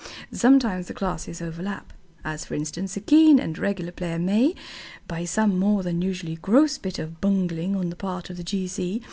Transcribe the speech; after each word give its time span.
Sometimes 0.31 0.87
the 0.87 0.95
classes 0.95 1.43
overlap. 1.43 1.93
As 2.25 2.43
for 2.43 2.55
instance, 2.55 2.97
a 2.97 2.99
keen 3.01 3.39
and 3.39 3.55
regular 3.59 3.91
player 3.91 4.17
may, 4.17 4.55
by 5.07 5.25
some 5.25 5.59
more 5.59 5.83
than 5.83 6.01
usually 6.01 6.37
gross 6.37 6.79
bit 6.79 6.97
of 6.97 7.21
bungling 7.21 7.75
on 7.75 7.91
the 7.91 7.95
part 7.95 8.31
of 8.31 8.37
the 8.37 8.43
G. 8.43 8.67